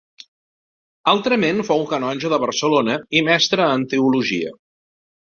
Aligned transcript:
Altrament 1.11 1.61
fou 1.69 1.85
canonge 1.93 2.33
de 2.35 2.41
Barcelona 2.47 2.99
i 3.21 3.25
mestre 3.31 3.71
en 3.79 3.89
teologia. 3.97 4.61